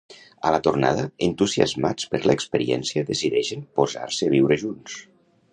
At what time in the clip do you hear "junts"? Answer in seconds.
4.67-5.01